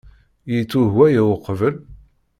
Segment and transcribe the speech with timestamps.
[0.53, 1.75] Yettweg waya uqbel?